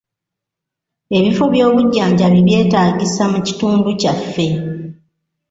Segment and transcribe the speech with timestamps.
[1.17, 4.47] Ebifo by'obujjanjabi byetaagisa mu kitundu kyaffe.